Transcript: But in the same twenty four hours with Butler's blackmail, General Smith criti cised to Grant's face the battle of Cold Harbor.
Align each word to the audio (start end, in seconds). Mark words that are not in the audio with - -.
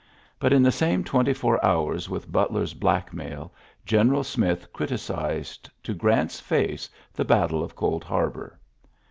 But 0.39 0.51
in 0.51 0.63
the 0.63 0.71
same 0.71 1.03
twenty 1.03 1.31
four 1.31 1.63
hours 1.63 2.09
with 2.09 2.31
Butler's 2.31 2.73
blackmail, 2.73 3.53
General 3.85 4.23
Smith 4.23 4.73
criti 4.73 4.93
cised 4.97 5.69
to 5.83 5.93
Grant's 5.93 6.39
face 6.39 6.89
the 7.13 7.23
battle 7.23 7.63
of 7.63 7.75
Cold 7.75 8.03
Harbor. 8.03 8.59